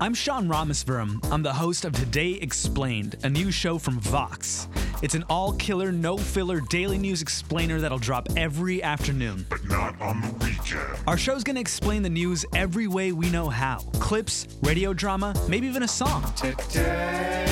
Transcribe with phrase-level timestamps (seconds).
[0.00, 1.18] I'm Sean Rameswaram.
[1.32, 4.68] I'm the host of Today Explained, a new show from Vox.
[5.02, 9.44] It's an all killer, no filler daily news explainer that'll drop every afternoon.
[9.50, 11.00] But not on the weekend.
[11.08, 15.66] Our show's gonna explain the news every way we know how clips, radio drama, maybe
[15.66, 16.32] even a song.
[16.36, 17.44] Today,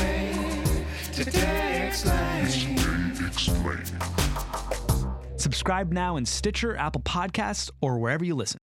[1.13, 2.47] today explain.
[2.47, 3.83] Today explain.
[5.37, 8.59] Subscribe now in Stitcher, Apple Podcasts, or wherever you listen.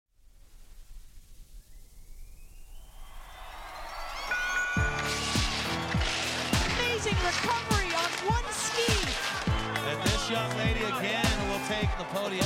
[12.04, 12.46] The podium.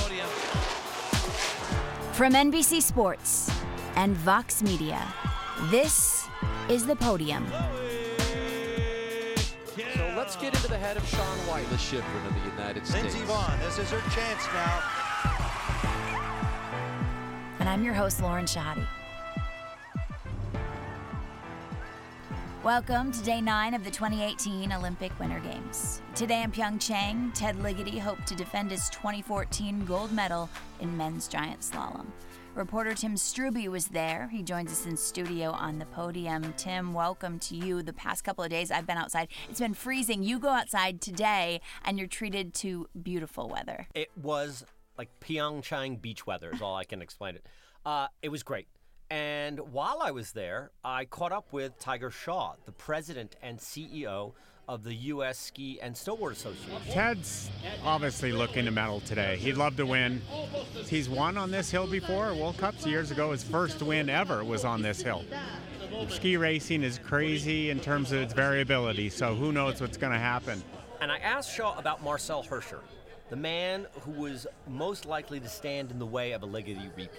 [2.14, 3.50] From NBC Sports
[3.96, 5.02] and Vox Media,
[5.72, 6.28] this
[6.70, 7.48] is The Podium.
[9.96, 13.16] So let's get into the head of Shaun White, the Shiffrin of the United States.
[13.16, 14.84] Lindsey Vonn, this is her chance now.
[17.60, 18.86] And I'm your host, Lauren Shehadi.
[22.68, 26.02] Welcome to day nine of the 2018 Olympic Winter Games.
[26.16, 30.50] Today in Pyeongchang, Ted Ligety hoped to defend his 2014 gold medal
[30.82, 32.08] in men's giant slalom.
[32.56, 34.28] Reporter Tim Struby was there.
[34.34, 36.54] He joins us in studio on the podium.
[36.58, 37.82] Tim, welcome to you.
[37.82, 39.30] The past couple of days I've been outside.
[39.50, 40.22] It's been freezing.
[40.22, 43.88] You go outside today and you're treated to beautiful weather.
[43.96, 44.66] It was
[44.98, 47.46] like Pyeongchang beach weather is all I can explain it.
[47.86, 48.68] Uh, it was great.
[49.10, 54.34] And while I was there, I caught up with Tiger Shaw, the president and CEO
[54.68, 55.40] of the U.S.
[55.40, 56.82] Ski and Snowboard Association.
[56.92, 57.50] Ted's
[57.86, 59.38] obviously looking to medal today.
[59.38, 60.22] He'd love to win.
[60.88, 62.34] He's won on this hill before.
[62.34, 65.24] World Cups years ago, his first win ever was on this hill.
[66.10, 70.20] Ski racing is crazy in terms of its variability, so who knows what's going to
[70.20, 70.62] happen.
[71.00, 72.80] And I asked Shaw about Marcel Hirscher,
[73.30, 77.12] the man who was most likely to stand in the way of a Ligety repeat.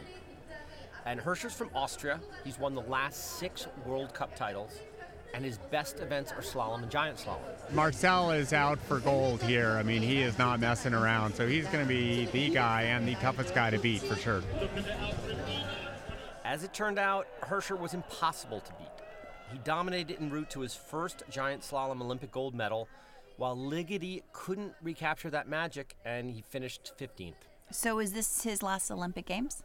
[1.08, 2.20] And Hirscher's from Austria.
[2.44, 4.78] He's won the last six World Cup titles,
[5.32, 7.72] and his best events are slalom and giant slalom.
[7.72, 9.70] Marcel is out for gold here.
[9.78, 13.08] I mean, he is not messing around, so he's going to be the guy and
[13.08, 14.42] the toughest guy to beat for sure.
[16.44, 18.88] As it turned out, Hirscher was impossible to beat.
[19.50, 22.86] He dominated en route to his first giant slalom Olympic gold medal,
[23.38, 27.32] while Ligety couldn't recapture that magic, and he finished 15th.
[27.70, 29.62] So, is this his last Olympic Games?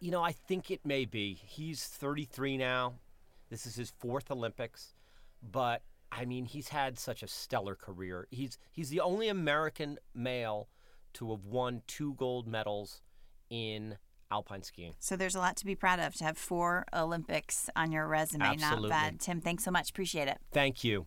[0.00, 1.34] You know, I think it may be.
[1.34, 2.94] He's 33 now.
[3.50, 4.94] This is his fourth Olympics,
[5.42, 8.26] but I mean, he's had such a stellar career.
[8.30, 10.68] He's he's the only American male
[11.14, 13.02] to have won two gold medals
[13.50, 13.98] in
[14.30, 14.94] alpine skiing.
[15.00, 18.44] So there's a lot to be proud of to have four Olympics on your resume.
[18.44, 18.88] Absolutely.
[18.88, 19.20] Not bad.
[19.20, 19.90] Tim, thanks so much.
[19.90, 20.38] Appreciate it.
[20.52, 21.06] Thank you.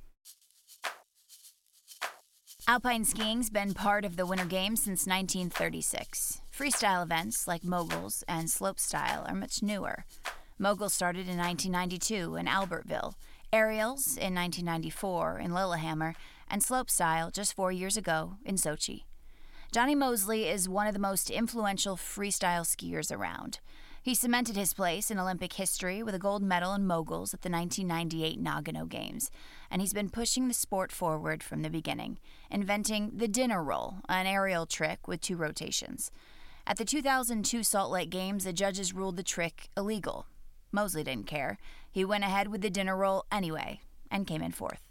[2.67, 6.42] Alpine skiing's been part of the Winter Games since 1936.
[6.55, 10.05] Freestyle events like moguls and slopestyle are much newer.
[10.59, 13.15] Moguls started in 1992 in Albertville,
[13.51, 16.13] aerials in 1994 in Lillehammer,
[16.47, 19.05] and slopestyle just four years ago in Sochi.
[19.71, 23.59] Jonny Moseley is one of the most influential freestyle skiers around.
[24.03, 27.49] He cemented his place in Olympic history with a gold medal in moguls at the
[27.49, 29.31] 1998 Nagano Games,
[29.71, 32.19] and he's been pushing the sport forward from the beginning,
[32.51, 36.11] inventing the dinner roll, an aerial trick with two rotations.
[36.65, 40.27] At the 2002 Salt Lake Games, the judges ruled the trick illegal.
[40.71, 41.57] Moseley didn't care.
[41.91, 44.81] He went ahead with the dinner roll anyway and came in fourth.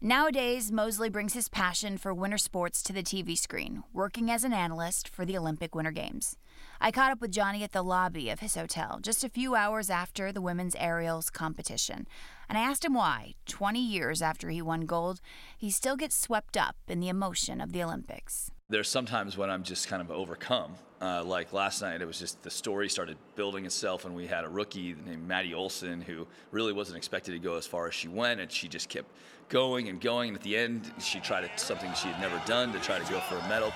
[0.00, 4.52] Nowadays, Moseley brings his passion for winter sports to the TV screen, working as an
[4.52, 6.36] analyst for the Olympic Winter Games.
[6.80, 9.90] I caught up with Jonny at the lobby of his hotel just a few hours
[9.90, 12.08] after the women's aerials competition,
[12.48, 15.20] and I asked him why, 20 years after he won gold,
[15.56, 18.50] he still gets swept up in the emotion of the Olympics.
[18.72, 20.72] There's sometimes when I'm just kind of overcome.
[20.98, 24.44] Uh, like last night, it was just the story started building itself, and we had
[24.44, 28.08] a rookie named Maddie Olsen who really wasn't expected to go as far as she
[28.08, 29.10] went, and she just kept
[29.50, 30.30] going and going.
[30.30, 33.20] And at the end, she tried something she had never done to try to go
[33.20, 33.74] for a medal.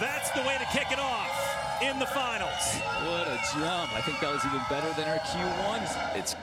[0.00, 2.80] That's the way to kick it off in the finals.
[3.04, 3.94] What a jump.
[3.94, 6.16] I think that was even better than our Q1s.
[6.16, 6.36] It's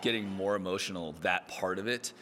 [0.00, 2.14] getting more emotional, that part of it.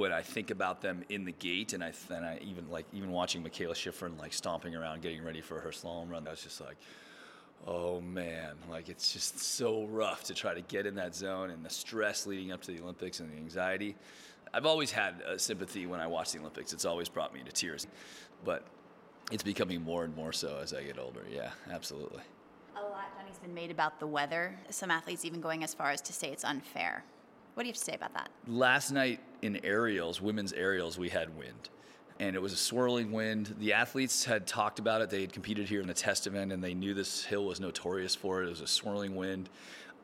[0.00, 3.10] When I think about them in the gate, and I, and I even like even
[3.10, 6.58] watching Mikaela Shiffrin like stomping around, getting ready for her slalom run, I was just
[6.58, 6.78] like,
[7.66, 11.62] oh man, like it's just so rough to try to get in that zone and
[11.62, 13.94] the stress leading up to the Olympics and the anxiety.
[14.54, 16.72] I've always had sympathy when I watch the Olympics.
[16.72, 17.86] It's always brought me to tears,
[18.42, 18.64] but
[19.30, 21.26] it's becoming more and more so as I get older.
[21.30, 22.22] Yeah, absolutely.
[22.74, 24.58] A lot, Jonny's been made about the weather.
[24.70, 27.04] Some athletes even going as far as to say it's unfair.
[27.54, 28.30] What do you have to say about that?
[28.46, 31.68] Last night in aerials, women's aerials, we had wind.
[32.18, 33.54] And it was a swirling wind.
[33.58, 35.10] The athletes had talked about it.
[35.10, 38.14] They had competed here in the test event and they knew this hill was notorious
[38.14, 38.46] for it.
[38.46, 39.48] It was a swirling wind.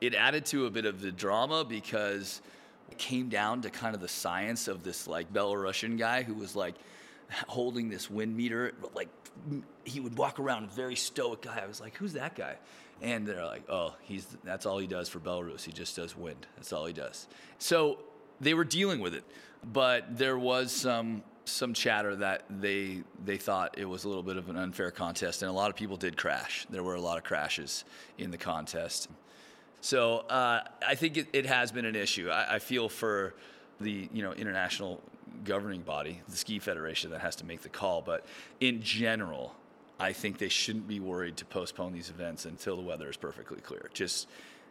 [0.00, 2.40] it added to a bit of the drama because
[2.90, 6.56] it came down to kind of the science of this like Belarusian guy who was
[6.56, 6.74] like
[7.48, 9.08] holding this wind meter, like
[9.84, 11.60] he would walk around very stoic guy.
[11.62, 12.56] I was like, who's that guy?
[13.02, 15.64] And they're like, oh, he's that's all he does for Belarus.
[15.64, 16.46] He just does wind.
[16.56, 17.28] That's all he does.
[17.58, 17.98] So
[18.40, 19.24] they were dealing with it,
[19.64, 24.36] but there was some some chatter that they they thought it was a little bit
[24.36, 26.66] of an unfair contest, and a lot of people did crash.
[26.70, 27.84] There were a lot of crashes
[28.18, 29.08] in the contest.
[29.80, 32.28] So uh, I think it, it, has been an issue.
[32.30, 33.34] I, I, feel for
[33.80, 35.00] the you know international
[35.44, 38.02] governing body, the ski federation, that has to make the call.
[38.02, 38.26] But
[38.58, 39.54] in general,
[39.98, 43.60] I think they shouldn't be worried to postpone these events until the weather is perfectly
[43.60, 43.88] clear.
[43.94, 44.28] Just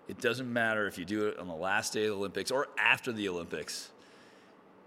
[0.07, 2.67] it doesn't matter if you do it on the last day of the Olympics or
[2.77, 3.91] after the Olympics,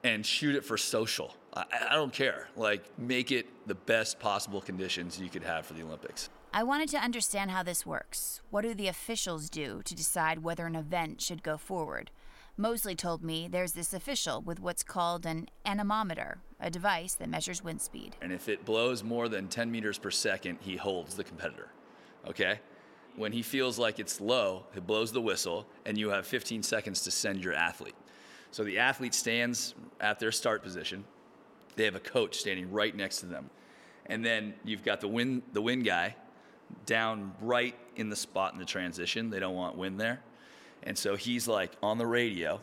[0.04, 1.34] and shoot it for social.
[1.54, 2.48] I, I don't care.
[2.56, 6.30] Like make it the best possible conditions you could have for the Olympics.
[6.52, 8.40] I wanted to understand how this works.
[8.50, 12.10] What do the officials do to decide whether an event should go forward?
[12.60, 17.62] Moseley told me there's this official with what's called an anemometer, a device that measures
[17.62, 18.16] wind speed.
[18.20, 21.68] And if it blows more than 10 meters per second, he holds the competitor.
[22.26, 22.58] Okay?
[23.14, 27.02] When he feels like it's low, he blows the whistle, and you have 15 seconds
[27.02, 27.94] to send your athlete.
[28.50, 31.04] So the athlete stands at their start position.
[31.76, 33.50] They have a coach standing right next to them.
[34.06, 36.16] And then you've got the wind, the wind guy
[36.86, 39.30] down right in the spot in the transition.
[39.30, 40.22] They don't want wind there.
[40.82, 42.60] And so he's like on the radio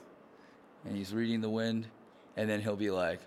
[0.85, 1.87] and he's reading the wind.
[2.37, 3.19] And then he'll be like,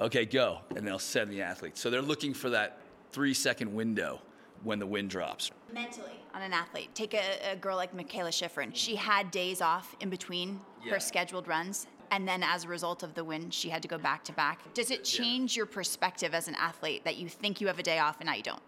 [0.00, 0.60] okay, go.
[0.74, 1.76] And they'll send the athlete.
[1.76, 2.80] So they're looking for that
[3.12, 4.20] three second window
[4.62, 5.50] when the wind drops.
[5.72, 8.70] Mentally, on an athlete, take a, a girl like Mikaela Shiffrin.
[8.74, 10.92] She had days off in between yeah.
[10.92, 11.86] her scheduled runs.
[12.10, 14.72] And then, as a result of the win, she had to go back to back.
[14.72, 15.60] Does it change yeah.
[15.60, 18.34] your perspective as an athlete that you think you have a day off and now
[18.34, 18.62] you don't?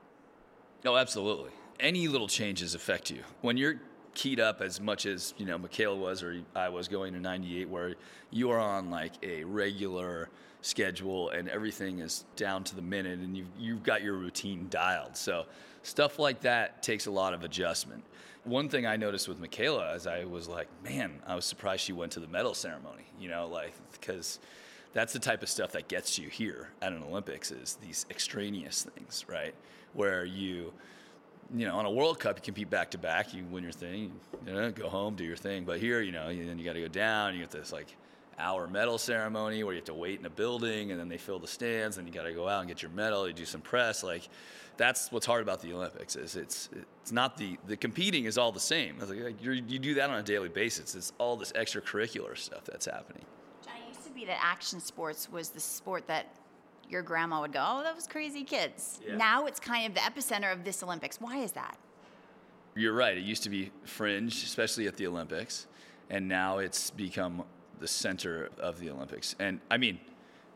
[0.85, 1.51] Oh, absolutely.
[1.79, 3.23] Any little changes affect you.
[3.41, 3.81] When you're
[4.15, 7.69] keyed up as much as you know Mikaela was or I was going to 98
[7.69, 7.95] where
[8.31, 10.29] you are on like a regular
[10.63, 15.17] schedule and everything is down to the minute and you've, you've got your routine dialed.
[15.17, 15.47] So
[15.83, 18.05] stuff like that takes a lot of adjustment.
[18.45, 21.93] One thing I noticed with Mikaela is I was like man I was surprised she
[21.93, 24.39] went to the medal ceremony you know like because
[24.93, 28.83] that's the type of stuff that gets you here at an Olympics is these extraneous
[28.95, 29.55] things right?
[29.93, 30.73] Where you
[31.55, 33.35] you know, on a World Cup, you compete back to back.
[33.35, 34.13] You win your thing,
[34.47, 35.65] you know, go home, do your thing.
[35.65, 37.35] But here, you know, then you got to go down.
[37.35, 37.97] You get this like
[38.39, 41.39] hour medal ceremony where you have to wait in a building, and then they fill
[41.39, 43.27] the stands, and you got to go out and get your medal.
[43.27, 44.03] You do some press.
[44.03, 44.29] Like
[44.77, 46.71] that's what's hard about the Olympics is it's
[47.03, 48.99] it's not the the competing is all the same.
[48.99, 50.95] Like, you do that on a daily basis.
[50.95, 53.25] It's all this extracurricular stuff that's happening.
[53.63, 56.27] It used to be that action sports was the sport that
[56.91, 59.17] your grandma would go, "Oh, those crazy kids." Yeah.
[59.17, 61.21] Now it's kind of the epicenter of this Olympics.
[61.21, 61.79] Why is that?
[62.75, 63.17] You're right.
[63.17, 65.67] It used to be fringe, especially at the Olympics,
[66.09, 67.45] and now it's become
[67.79, 69.35] the center of the Olympics.
[69.39, 69.99] And I mean,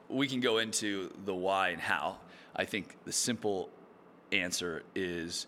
[0.09, 2.19] we can go into the why and how.
[2.55, 3.69] I think the simple
[4.31, 5.47] answer is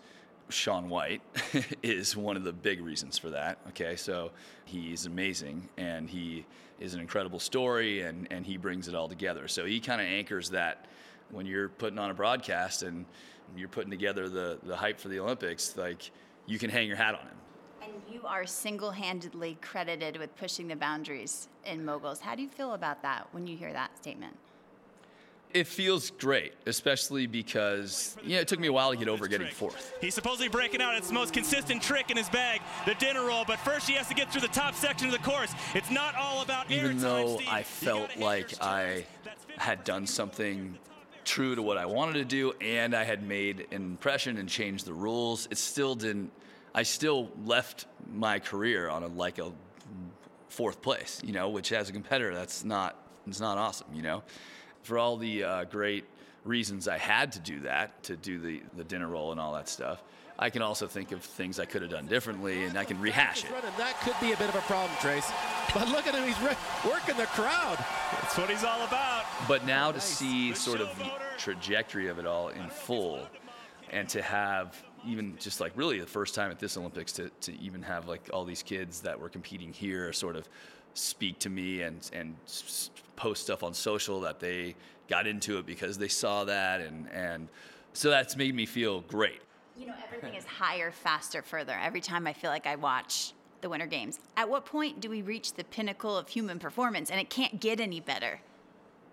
[0.49, 1.21] Shaun White
[1.83, 3.59] is one of the big reasons for that.
[3.69, 4.31] Okay, so
[4.65, 6.45] he's amazing and he
[6.79, 9.47] is an incredible story and, and he brings it all together.
[9.47, 10.85] So he kind of anchors that
[11.31, 13.05] when you're putting on a broadcast and
[13.55, 16.11] you're putting together the, the hype for the Olympics, like
[16.45, 17.37] you can hang your hat on him.
[17.81, 22.19] And you are single handedly credited with pushing the boundaries in moguls.
[22.19, 24.35] How do you feel about that when you hear that statement?
[25.53, 29.47] It feels great, especially because yeah, it took me a while to get over getting
[29.47, 29.93] fourth.
[30.01, 30.95] He's supposedly breaking out.
[30.95, 33.45] It's the most consistent trick in his bag, the dinner roll.
[33.45, 35.53] But first, he has to get through the top section of the course.
[35.73, 39.05] It's not all about even though I felt like I
[39.57, 40.77] had done something
[41.23, 44.85] true to what I wanted to do, and I had made an impression and changed
[44.85, 45.47] the rules.
[45.49, 46.31] It still didn't.
[46.75, 49.51] I still left my career on a like a
[50.49, 54.23] fourth place, you know, which as a competitor, that's not it's not awesome, you know
[54.83, 56.05] for all the uh, great
[56.45, 59.69] reasons I had to do that, to do the, the dinner roll and all that
[59.69, 60.01] stuff,
[60.39, 63.43] I can also think of things I could have done differently, and I can rehash
[63.43, 63.49] it.
[63.77, 65.29] That could be a bit of a problem, Trace.
[65.73, 66.41] But look at him, he's
[66.89, 67.77] working the crowd.
[68.13, 69.25] That's what he's all about.
[69.47, 73.27] But now to see sort of the trajectory of it all in full,
[73.91, 77.55] and to have even just like really the first time at this Olympics to, to
[77.59, 80.47] even have like all these kids that were competing here sort of
[80.97, 82.35] speak to me and and
[83.15, 84.75] post stuff on social that they
[85.07, 87.47] got into it because they saw that and and
[87.93, 89.41] so that's made me feel great.
[89.75, 91.73] You know, everything is higher, faster, further.
[91.73, 95.23] Every time I feel like I watch the Winter Games, at what point do we
[95.23, 98.39] reach the pinnacle of human performance and it can't get any better?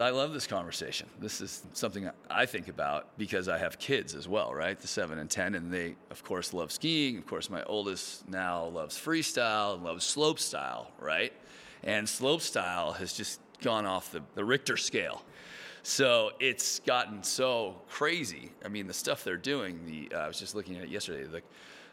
[0.01, 1.09] I love this conversation.
[1.21, 4.79] This is something I think about because I have kids as well, right?
[4.79, 7.17] The seven and 10, and they, of course, love skiing.
[7.17, 11.33] Of course, my oldest now loves freestyle and loves slope style, right?
[11.85, 15.23] And slopestyle has just gone off the, the Richter scale.
[15.83, 18.51] So it's gotten so crazy.
[18.65, 21.25] I mean, the stuff they're doing, the, uh, I was just looking at it yesterday,
[21.25, 21.43] the,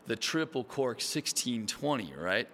[0.08, 2.48] the triple cork 1620, right?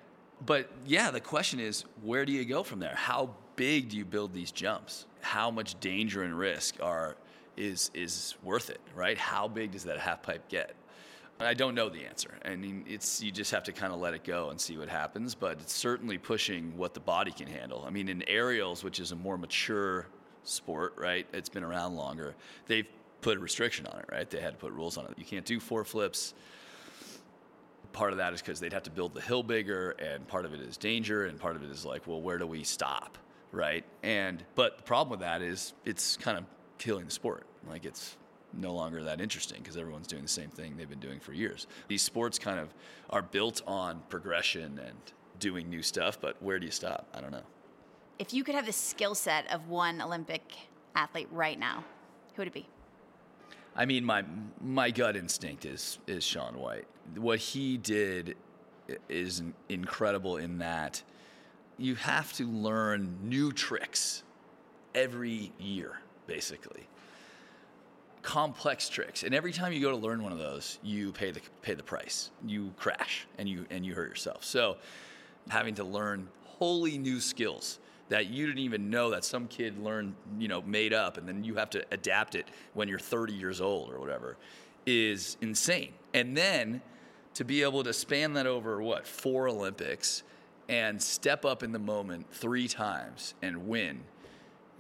[0.46, 2.96] But yeah, the question is, where do you go from there?
[2.96, 5.06] How big do you build these jumps?
[5.22, 7.16] How much danger and risk are
[7.56, 9.18] is is worth it, right?
[9.18, 10.76] How big does that half pipe get?
[11.40, 12.32] I don't know the answer.
[12.44, 14.90] I mean, it's you just have to kind of let it go and see what
[14.90, 15.36] happens.
[15.36, 17.84] But it's certainly pushing what the body can handle.
[17.86, 20.08] I mean, in aerials, which is a more mature
[20.44, 21.28] sport, right?
[21.34, 22.36] It's been around longer.
[22.66, 22.88] They've
[23.22, 24.30] put a restriction on it, right?
[24.30, 25.14] They had to put rules on it.
[25.18, 26.34] You can't do four flips
[27.98, 30.54] part of that is because they'd have to build the hill bigger, and part of
[30.54, 33.18] it is danger, and part of it is like, well, where do we stop,
[33.52, 33.84] right?
[34.04, 36.46] And but the problem with that is it's kind of
[36.78, 37.46] killing the sport.
[37.68, 38.16] Like it's
[38.54, 41.68] no longer that interesting because everyone's doing the same thing they've been doing for years.
[41.88, 42.74] These sports kind of
[43.10, 44.98] are built on progression and
[45.40, 47.08] doing new stuff, but where do you stop?
[47.14, 47.44] I don't know.
[48.20, 50.42] If you could have the skill set of one Olympic
[50.96, 51.84] athlete right now,
[52.36, 52.68] who would it be?
[53.76, 54.24] I mean, my
[54.60, 56.88] my gut instinct is is Shaun White.
[57.16, 58.36] What he did
[59.08, 61.04] is incredible in that
[61.78, 64.24] you have to learn new tricks
[64.96, 66.88] every year, basically.
[68.22, 71.40] Complex tricks, and every time you go to learn one of those, you pay the
[71.62, 72.32] pay the price.
[72.46, 74.44] You crash and you and you hurt yourself.
[74.44, 74.78] So,
[75.50, 80.16] having to learn wholly new skills that you didn't even know that some kid learned,
[80.40, 83.60] you know, made up, and then you have to adapt it when you're 30 years
[83.60, 84.38] old or whatever,
[84.86, 85.92] is insane.
[86.14, 86.82] And then
[87.34, 90.24] to be able to span that over what four Olympics
[90.70, 94.00] and step up in the moment three times and win.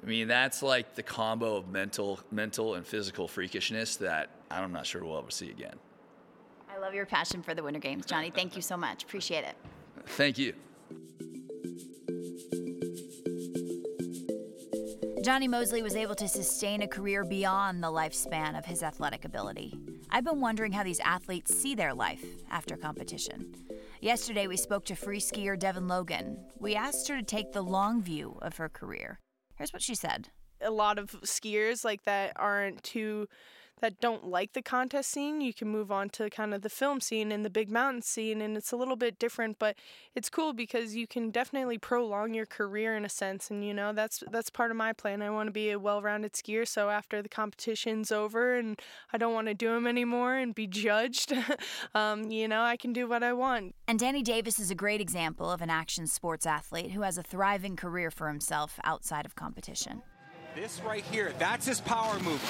[0.01, 4.85] I mean, that's like the combo of mental, mental and physical freakishness that I'm not
[4.85, 5.75] sure we'll ever see again.
[6.71, 8.29] I love your passion for the Winter Games, Jonny.
[8.29, 9.03] Thank you so much.
[9.03, 9.55] Appreciate it.
[10.05, 10.53] Thank you.
[15.23, 19.77] Jonny Moseley was able to sustain a career beyond the lifespan of his athletic ability.
[20.09, 23.53] I've been wondering how these athletes see their life after competition.
[23.99, 26.37] Yesterday, we spoke to free skier Devin Logan.
[26.59, 29.19] We asked her to take the long view of her career.
[29.57, 30.29] Here's what she said.
[30.61, 33.27] A lot of skiers like that aren't too
[33.81, 36.99] that don't like the contest scene, you can move on to kind of the film
[36.99, 39.75] scene and the big mountain scene, and it's a little bit different, but
[40.15, 43.93] it's cool because you can definitely prolong your career in a sense, and you know
[43.93, 45.21] that's that's part of my plan.
[45.21, 48.79] I want to be a well-rounded skier, so after the competition's over and
[49.13, 51.33] I don't want to do them anymore and be judged,
[51.95, 53.75] um, you know, I can do what I want.
[53.87, 57.23] And Danny Davis is a great example of an action sports athlete who has a
[57.23, 60.01] thriving career for himself outside of competition.
[60.55, 62.41] This right here, that's his power move.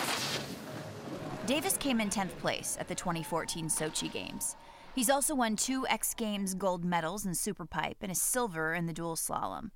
[1.48, 4.58] Davis came in 10th place at the 2014 Sochi Games.
[4.94, 8.92] He's also won two X Games gold medals in Superpipe and a silver in the
[8.92, 9.72] dual slalom.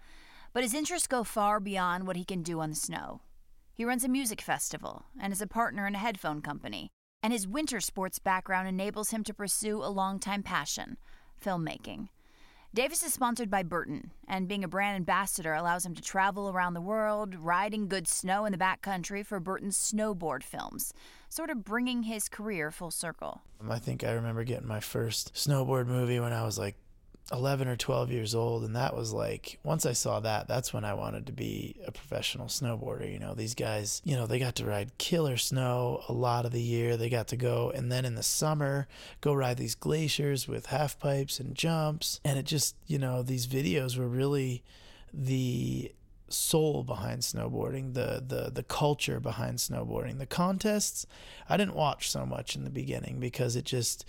[0.51, 3.21] But his interests go far beyond what he can do on the snow.
[3.73, 6.89] He runs a music festival and is a partner in a headphone company,
[7.23, 10.97] and his winter sports background enables him to pursue a longtime passion
[11.41, 12.09] filmmaking.
[12.73, 16.73] Davis is sponsored by Burton, and being a brand ambassador allows him to travel around
[16.73, 20.93] the world, riding good snow in the backcountry for Burton's snowboard films,
[21.27, 23.41] sort of bringing his career full circle.
[23.59, 26.77] Um, I think I remember getting my first snowboard movie when I was like
[27.31, 30.83] 11 or 12 years old and that was like once i saw that that's when
[30.83, 33.33] i wanted to be a professional snowboarder you know?
[33.33, 36.97] These guys you know they got to ride killer snow a lot of the year.
[36.97, 38.87] They got to go and then in the summer
[39.19, 42.19] go ride these glaciers with half pipes and jumps.
[42.23, 44.63] And it just you know these videos were really
[45.13, 45.91] the
[46.29, 50.17] soul behind snowboarding, the the the culture behind snowboarding.
[50.17, 51.05] The contests,
[51.49, 54.05] I didn't watch so much in the beginning because it just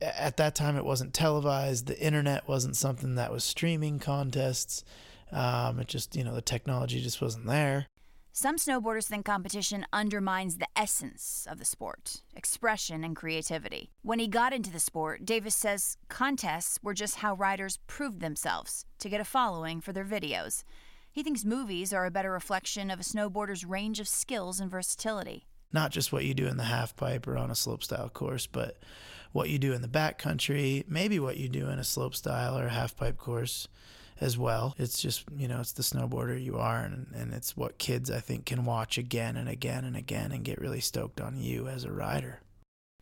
[0.00, 1.86] at that time it wasn't televised.
[1.86, 4.84] The internet wasn't something that was streaming contests.
[5.32, 7.86] Um, it just you know the technology just wasn't there.
[8.32, 13.90] Some snowboarders think competition undermines the essence of the sport expression and creativity.
[14.02, 18.84] When he got into the sport davis says contests were just how riders proved themselves
[19.00, 20.62] to get a following for their videos.
[21.12, 25.46] He thinks movies are a better reflection of a snowboarder's range of skills and versatility.
[25.72, 28.78] Not just what you do in the half pipe or on a slopestyle course but
[29.32, 32.66] what you do in the backcountry, maybe what you do in a slope style or
[32.66, 33.68] a half pipe course
[34.20, 34.74] as well.
[34.78, 38.20] It's just, you know, it's the snowboarder you are, and, and it's what kids, I
[38.20, 41.84] think, can watch again and again and again and get really stoked on you as
[41.84, 42.40] a rider.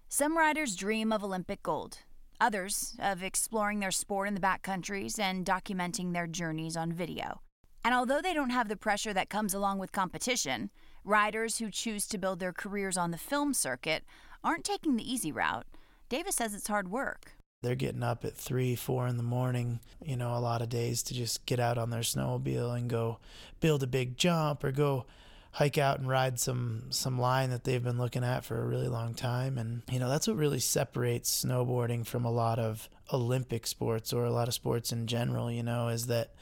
[0.09, 1.99] Some riders dream of Olympic gold,
[2.41, 7.41] others of exploring their sport in the backcountries and documenting their journeys on video.
[7.85, 10.71] And although they don't have the pressure that comes along with competition,
[11.05, 14.05] riders who choose to build their careers on the film circuit
[14.45, 15.67] aren't taking the easy route.
[16.09, 17.33] Davis says it's hard work.
[17.63, 21.03] They're getting up at three, four in the morning, you know, a lot of days
[21.05, 23.19] to just get out on their snowmobile and go
[23.61, 25.07] build a big jump or go
[25.53, 28.87] hike out and ride some some line that they've been looking at for a really
[28.87, 33.67] long time and you know that's what really separates snowboarding from a lot of olympic
[33.67, 36.33] sports or a lot of sports in general you know is that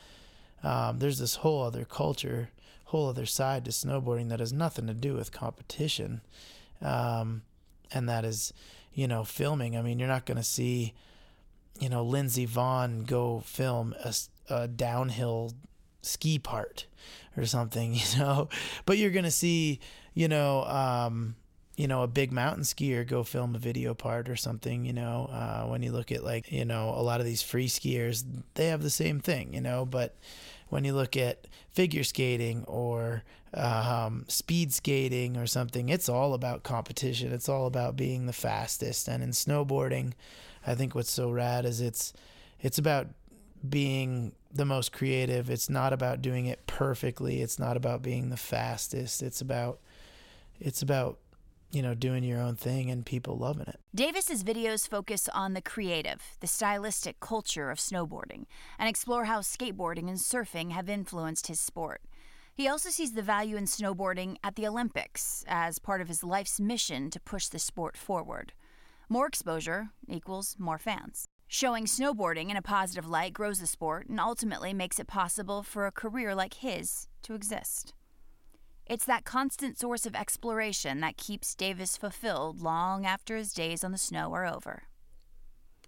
[0.64, 2.50] um, there's this whole other culture
[2.86, 6.20] whole other side to snowboarding that has nothing to do with competition
[6.82, 7.42] um,
[7.92, 8.52] and that is
[8.96, 10.92] you know filming i mean you're not going to see
[11.78, 14.12] you know lindsey vonn go film a,
[14.48, 15.52] a downhill
[16.06, 16.86] ski part
[17.36, 18.48] or something, you know.
[18.84, 19.80] But you're gonna see,
[20.14, 21.36] you know, um,
[21.76, 25.28] you know, a big mountain skier go film a video part or something, you know.
[25.30, 28.24] Uh, when you look at like, you know, a lot of these free skiers,
[28.54, 29.84] they have the same thing, you know.
[29.84, 30.16] But
[30.68, 33.22] when you look at figure skating or
[33.54, 37.32] um, speed skating or something, it's all about competition.
[37.32, 39.08] It's all about being the fastest.
[39.08, 40.12] And in snowboarding,
[40.66, 42.12] I think what's so rad is it's
[42.60, 43.08] it's about
[43.68, 45.50] being the most creative.
[45.50, 47.40] It's not about doing it perfectly.
[47.42, 49.22] It's not about being the fastest.
[49.22, 49.78] It's about
[50.60, 51.18] it's about
[51.70, 53.80] you know doing your own thing and people loving it.
[53.94, 58.46] Davis's videos focus on the creative, the stylistic culture of snowboarding
[58.78, 62.02] and explore how skateboarding and surfing have influenced his sport.
[62.54, 66.58] He also sees the value in snowboarding at the Olympics as part of his life's
[66.58, 68.54] mission to push the sport forward.
[69.08, 71.26] More exposure equals more fans.
[71.48, 75.86] Showing snowboarding in a positive light grows the sport and ultimately makes it possible for
[75.86, 77.92] a career like his to exist.
[78.86, 83.90] It's that constant source of exploration that keeps Davis fulfilled long after his days on
[83.90, 84.84] the snow are over.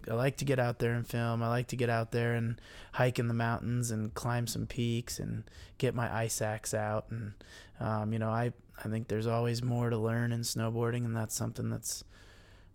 [0.09, 1.43] I like to get out there and film.
[1.43, 2.59] I like to get out there and
[2.93, 5.43] hike in the mountains and climb some peaks and
[5.77, 7.07] get my ice axe out.
[7.09, 7.33] And
[7.79, 8.53] um, you know, I
[8.83, 12.03] I think there's always more to learn in snowboarding, and that's something that's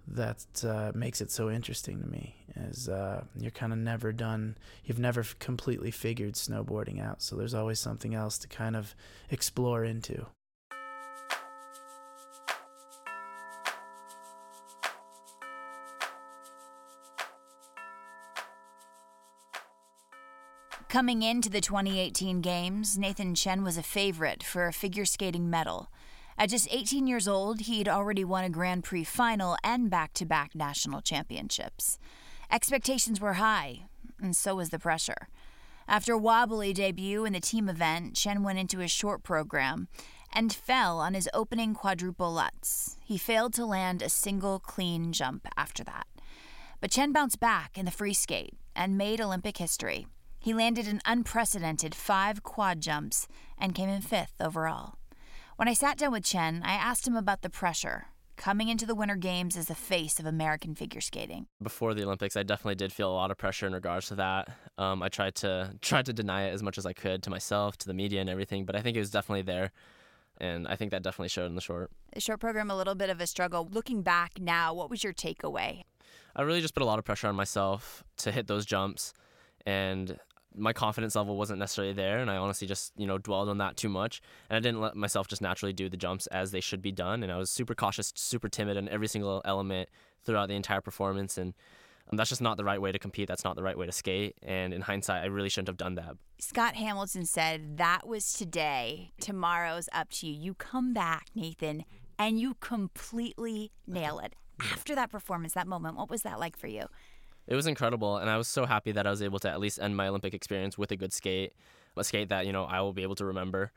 [0.07, 4.57] that uh, makes it so interesting to me is uh, you're kind of never done
[4.85, 8.95] you've never f- completely figured snowboarding out so there's always something else to kind of
[9.31, 10.27] explore into
[20.95, 25.89] Coming into the 2018 Games, Nathan Chen was a favorite for a figure skating medal.
[26.37, 30.25] At just 18 years old, he'd already won a Grand Prix final and back to
[30.25, 31.99] back national championships.
[32.51, 33.87] Expectations were high,
[34.21, 35.29] and so was the pressure.
[35.87, 39.89] After a wobbly debut in the team event, Chen went into his short program
[40.33, 42.97] and fell on his opening quadruple Lutz.
[43.05, 46.07] He failed to land a single clean jump after that.
[46.81, 50.07] But Chen bounced back in the free skate and made Olympic history.
[50.39, 54.97] He landed an unprecedented five quad jumps and came in fifth overall.
[55.57, 58.95] When I sat down with Chen, I asked him about the pressure coming into the
[58.95, 61.47] Winter Games as the face of American figure skating.
[61.63, 64.49] Before the Olympics, I definitely did feel a lot of pressure in regards to that.
[64.79, 67.77] Um, I tried to tried to deny it as much as I could to myself,
[67.79, 69.71] to the media, and everything, but I think it was definitely there,
[70.39, 71.93] and I think that definitely showed in the short.
[72.13, 73.69] The short program, a little bit of a struggle.
[73.71, 75.83] Looking back now, what was your takeaway?
[76.35, 79.13] I really just put a lot of pressure on myself to hit those jumps,
[79.65, 80.19] and
[80.57, 83.77] my confidence level wasn't necessarily there and I honestly just, you know, dwelled on that
[83.77, 86.83] too much and I didn't let myself just naturally do the jumps as they should
[86.83, 89.89] be done and I was super cautious, super timid in every single element
[90.23, 91.55] throughout the entire performance and
[92.11, 93.29] um, that's just not the right way to compete.
[93.29, 94.37] That's not the right way to skate.
[94.43, 96.17] And in hindsight, I really shouldn't have done that.
[96.39, 99.13] Scott Hamilton said, That was today.
[99.21, 100.33] Tomorrow's up to you.
[100.35, 101.85] You come back, Nathan,
[102.19, 104.35] and you completely nail it.
[104.61, 106.87] After that performance, that moment, what was that like for you?
[107.47, 109.81] It was incredible and i was so happy that i was able to at least
[109.81, 111.53] end my olympic experience with a good skate
[111.97, 113.71] a skate that you know i will be able to remember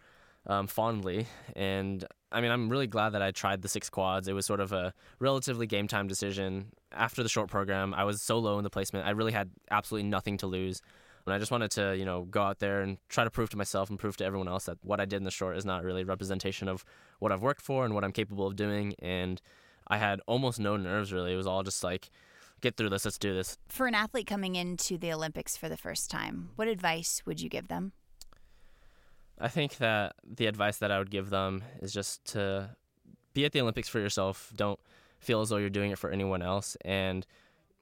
[0.47, 1.27] um, fondly.
[1.55, 4.27] And i mean i'm really glad that i tried the six quads.
[4.27, 6.67] It was sort of a relatively game time decision.
[6.91, 10.09] After the short program i was so low in the placement i really had absolutely
[10.09, 10.81] nothing to lose.
[11.25, 13.57] And i just wanted to you know go out there and try to prove to
[13.57, 15.83] myself and prove to everyone else that what i did in the short is not
[15.83, 16.85] really representation of
[17.19, 18.95] what i've worked for and what i'm capable of doing.
[18.99, 19.41] And
[19.87, 21.33] i had almost no nerves really.
[21.33, 22.09] It was all just like
[22.61, 23.05] get through this.
[23.05, 23.57] Let's do this.
[23.67, 27.49] For an athlete coming into the Olympics for the first time, what advice would you
[27.49, 27.93] give them?
[29.39, 32.75] I think that the advice that I would give them is just to
[33.33, 34.51] be at the Olympics for yourself.
[34.55, 34.79] Don't
[35.19, 36.75] feel as though you're doing it for anyone else.
[36.83, 37.25] And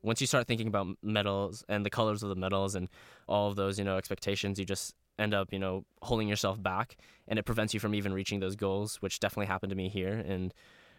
[0.02, 2.90] once you start thinking about medals and the colors of the medals and
[3.28, 6.98] all of those, you know, expectations, you just end up, you know, holding yourself back
[7.28, 10.14] and it prevents you from even reaching those goals, which definitely happened to me here.
[10.14, 10.54] And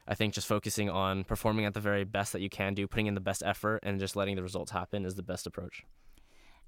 [0.08, 3.06] I think just focusing on performing at the very best that you can do, putting
[3.06, 5.84] in the best effort, and just letting the results happen is the best approach.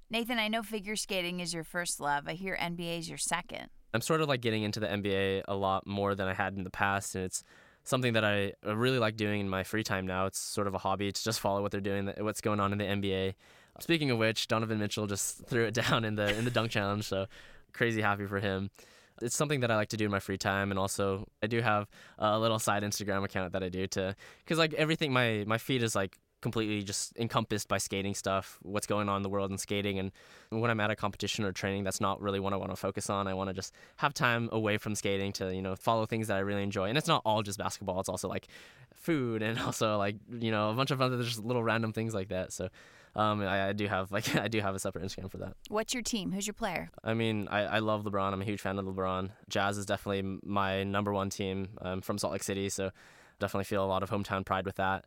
[0.09, 2.27] Nathan, I know figure skating is your first love.
[2.27, 3.69] I hear NBA is your second.
[3.93, 6.63] I'm sort of like getting into the NBA a lot more than I had in
[6.63, 7.43] the past, and it's
[7.83, 10.25] something that I really like doing in my free time now.
[10.25, 12.77] It's sort of a hobby to just follow what they're doing, what's going on in
[12.77, 13.35] the NBA.
[13.79, 17.05] Speaking of which, Donovan Mitchell just threw it down in the in the dunk challenge,
[17.05, 17.27] so
[17.73, 18.69] crazy happy for him.
[19.21, 21.61] It's something that I like to do in my free time, and also I do
[21.61, 25.57] have a little side Instagram account that I do to, because like everything, my my
[25.57, 29.51] feed is like completely just encompassed by skating stuff, what's going on in the world
[29.51, 29.99] in skating.
[29.99, 30.11] And
[30.49, 33.09] when I'm at a competition or training, that's not really what I want to focus
[33.09, 33.27] on.
[33.27, 36.37] I want to just have time away from skating to, you know, follow things that
[36.37, 36.87] I really enjoy.
[36.87, 38.47] And it's not all just basketball, it's also like
[38.95, 42.29] food and also like, you know, a bunch of other just little random things like
[42.29, 42.53] that.
[42.53, 42.69] So
[43.15, 45.55] um, I, I, do have like I do have a separate Instagram for that.
[45.67, 46.31] What's your team?
[46.31, 46.91] Who's your player?
[47.03, 48.33] I mean, I, I love LeBron.
[48.33, 49.29] I'm a huge fan of LeBron.
[49.49, 51.69] Jazz is definitely my number one team.
[51.81, 52.91] I'm from Salt Lake City, so
[53.39, 55.05] definitely feel a lot of hometown pride with that.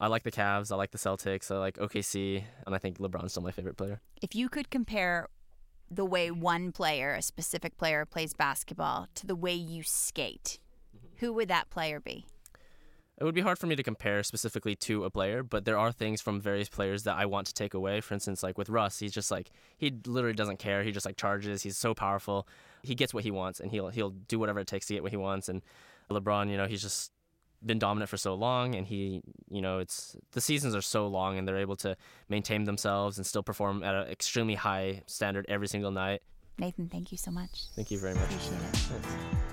[0.00, 0.72] I like the Cavs.
[0.72, 1.50] I like the Celtics.
[1.50, 4.00] I like OKC, and I think LeBron's still my favorite player.
[4.20, 5.28] If you could compare
[5.90, 10.58] the way one player, a specific player, plays basketball to the way you skate,
[11.18, 12.26] who would that player be?
[13.22, 15.92] It would be hard for me to compare specifically to a player, but there are
[15.92, 18.00] things from various players that I want to take away.
[18.00, 20.82] For instance, like with Russ, he's just like he literally doesn't care.
[20.82, 21.62] He just like charges.
[21.62, 22.48] He's so powerful.
[22.82, 25.12] He gets what he wants, and he'll he'll do whatever it takes to get what
[25.12, 25.48] he wants.
[25.48, 25.62] And
[26.10, 27.12] LeBron, you know, he's just
[27.64, 31.38] been dominant for so long and he you know it's the seasons are so long
[31.38, 31.96] and they're able to
[32.28, 36.22] maintain themselves and still perform at an extremely high standard every single night
[36.58, 39.51] nathan thank you so much thank you very much appreciate it Thanks.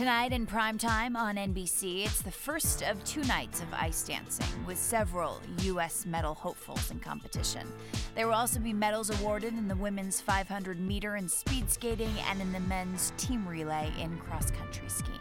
[0.00, 4.46] Tonight in prime time on NBC, it's the first of two nights of ice dancing
[4.64, 6.06] with several U.S.
[6.06, 7.70] medal hopefuls in competition.
[8.14, 12.40] There will also be medals awarded in the women's 500 meter in speed skating and
[12.40, 15.18] in the men's team relay in cross country skiing.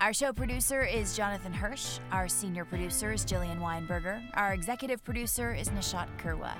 [0.00, 1.98] Our show producer is Jonathan Hirsch.
[2.12, 4.20] Our senior producer is Jillian Weinberger.
[4.34, 6.52] Our executive producer is Nishat Kurwa.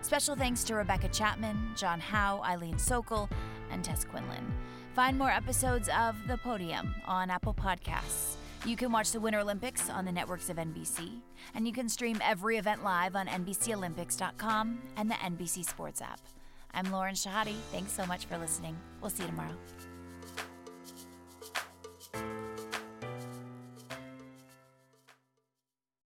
[0.00, 3.30] Special thanks to Rebecca Chapman, John Howe, Eileen Sokol,
[3.70, 4.52] and Tess Quinlan.
[4.94, 8.36] Find more episodes of The Podium on Apple Podcasts.
[8.64, 11.20] You can watch the Winter Olympics on the networks of NBC,
[11.54, 16.20] and you can stream every event live on NBCOlympics.com and the NBC Sports app.
[16.72, 17.56] I'm Lauren Shehadi.
[17.72, 18.76] Thanks so much for listening.
[19.00, 19.54] We'll see you tomorrow.